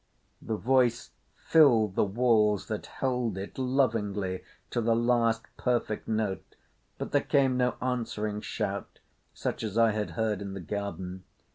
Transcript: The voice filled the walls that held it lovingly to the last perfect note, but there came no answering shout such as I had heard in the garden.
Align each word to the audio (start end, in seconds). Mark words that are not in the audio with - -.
The 0.41 0.57
voice 0.57 1.11
filled 1.35 1.93
the 1.93 2.03
walls 2.03 2.67
that 2.69 2.87
held 2.87 3.37
it 3.37 3.59
lovingly 3.59 4.43
to 4.71 4.81
the 4.81 4.95
last 4.95 5.43
perfect 5.57 6.07
note, 6.07 6.55
but 6.97 7.11
there 7.11 7.21
came 7.21 7.55
no 7.55 7.75
answering 7.83 8.41
shout 8.41 8.97
such 9.35 9.61
as 9.61 9.77
I 9.77 9.91
had 9.91 10.09
heard 10.17 10.41
in 10.41 10.55
the 10.55 10.59
garden. 10.59 11.23